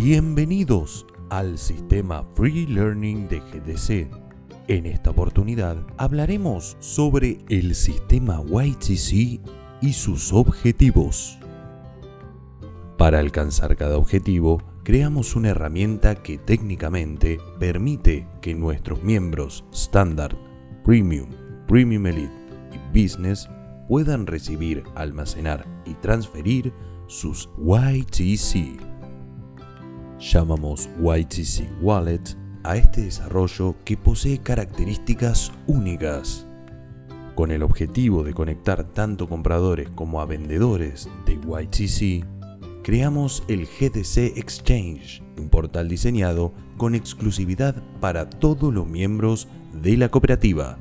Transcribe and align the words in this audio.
Bienvenidos 0.00 1.06
al 1.28 1.58
sistema 1.58 2.24
Free 2.36 2.68
Learning 2.68 3.26
de 3.26 3.40
GDC. 3.40 4.08
En 4.68 4.86
esta 4.86 5.10
oportunidad 5.10 5.76
hablaremos 5.96 6.76
sobre 6.78 7.38
el 7.48 7.74
sistema 7.74 8.40
YTC 8.40 9.40
y 9.82 9.92
sus 9.92 10.32
objetivos. 10.32 11.40
Para 12.96 13.18
alcanzar 13.18 13.76
cada 13.76 13.98
objetivo, 13.98 14.62
creamos 14.84 15.34
una 15.34 15.48
herramienta 15.48 16.14
que 16.14 16.38
técnicamente 16.38 17.40
permite 17.58 18.28
que 18.40 18.54
nuestros 18.54 19.02
miembros 19.02 19.64
Standard, 19.72 20.36
Premium, 20.84 21.28
Premium 21.66 22.06
Elite 22.06 22.32
y 22.72 23.02
Business 23.02 23.48
puedan 23.88 24.28
recibir, 24.28 24.84
almacenar 24.94 25.66
y 25.84 25.94
transferir 25.94 26.72
sus 27.08 27.50
YTC. 27.58 28.97
Llamamos 30.20 30.88
YTC 31.00 31.80
Wallet 31.80 32.36
a 32.64 32.76
este 32.76 33.02
desarrollo 33.02 33.76
que 33.84 33.96
posee 33.96 34.38
características 34.38 35.52
únicas. 35.68 36.44
Con 37.36 37.52
el 37.52 37.62
objetivo 37.62 38.24
de 38.24 38.34
conectar 38.34 38.82
tanto 38.82 39.28
compradores 39.28 39.88
como 39.90 40.20
a 40.20 40.26
vendedores 40.26 41.08
de 41.24 41.34
YTC, 41.34 42.26
creamos 42.82 43.44
el 43.46 43.66
GDC 43.66 44.36
Exchange, 44.36 45.22
un 45.38 45.48
portal 45.48 45.88
diseñado 45.88 46.52
con 46.76 46.96
exclusividad 46.96 47.80
para 48.00 48.28
todos 48.28 48.74
los 48.74 48.88
miembros 48.88 49.46
de 49.72 49.96
la 49.96 50.08
cooperativa. 50.08 50.78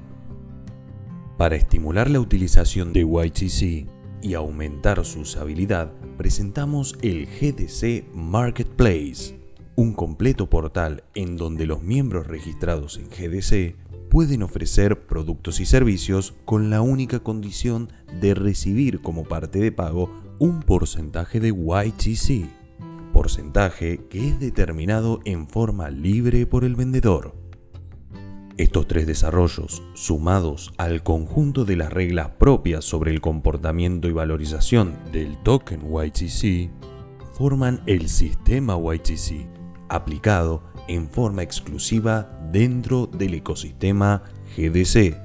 Para 1.37 1.55
estimular 1.55 2.09
la 2.09 2.19
utilización 2.19 2.91
de 2.91 3.01
YTC 3.01 3.96
y 4.21 4.33
aumentar 4.33 5.03
su 5.05 5.21
usabilidad, 5.21 5.91
presentamos 6.17 6.97
el 7.01 7.25
GDC 7.25 8.13
Marketplace, 8.13 9.39
un 9.75 9.93
completo 9.93 10.49
portal 10.49 11.03
en 11.15 11.37
donde 11.37 11.65
los 11.65 11.83
miembros 11.83 12.27
registrados 12.27 12.97
en 12.97 13.09
GDC 13.09 13.75
pueden 14.09 14.43
ofrecer 14.43 15.05
productos 15.05 15.59
y 15.59 15.65
servicios 15.65 16.33
con 16.45 16.69
la 16.69 16.81
única 16.81 17.19
condición 17.19 17.89
de 18.21 18.33
recibir 18.33 19.01
como 19.01 19.23
parte 19.23 19.59
de 19.59 19.71
pago 19.71 20.11
un 20.39 20.61
porcentaje 20.61 21.39
de 21.39 21.49
YTC, 21.49 22.49
porcentaje 23.11 24.05
que 24.09 24.27
es 24.27 24.39
determinado 24.39 25.19
en 25.25 25.47
forma 25.47 25.89
libre 25.89 26.45
por 26.45 26.63
el 26.63 26.75
vendedor. 26.75 27.46
Estos 28.57 28.87
tres 28.87 29.05
desarrollos, 29.05 29.83
sumados 29.93 30.73
al 30.77 31.03
conjunto 31.03 31.63
de 31.63 31.75
las 31.75 31.93
reglas 31.93 32.29
propias 32.39 32.83
sobre 32.83 33.11
el 33.11 33.21
comportamiento 33.21 34.07
y 34.07 34.13
valorización 34.13 34.97
del 35.11 35.37
token 35.43 35.81
YTC, 35.81 36.71
forman 37.33 37.83
el 37.85 38.09
sistema 38.09 38.75
YTC, 38.75 39.47
aplicado 39.89 40.63
en 40.87 41.07
forma 41.07 41.43
exclusiva 41.43 42.31
dentro 42.51 43.05
del 43.05 43.35
ecosistema 43.35 44.23
GDC. 44.57 45.15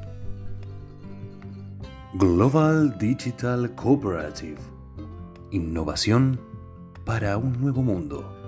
Global 2.13 2.99
Digital 2.99 3.75
Cooperative. 3.75 4.59
Innovación 5.53 6.39
para 7.07 7.39
un 7.39 7.59
nuevo 7.59 7.83
mundo. 7.83 8.42